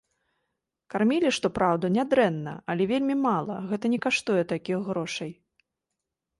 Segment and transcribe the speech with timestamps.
[0.93, 5.31] Кармілі, што праўда, нядрэнна, але вельмі мала, гэта не каштуе такіх грошай.